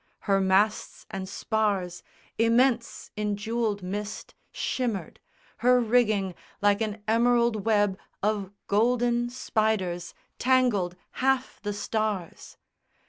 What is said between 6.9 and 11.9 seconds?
emerald web Of golden spiders, tangled half the